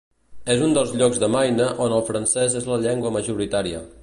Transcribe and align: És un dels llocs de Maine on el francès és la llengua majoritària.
És 0.53 0.63
un 0.67 0.73
dels 0.77 0.93
llocs 1.01 1.21
de 1.25 1.29
Maine 1.35 1.69
on 1.87 1.95
el 1.99 2.05
francès 2.11 2.57
és 2.63 2.69
la 2.73 2.83
llengua 2.87 3.17
majoritària. 3.21 3.89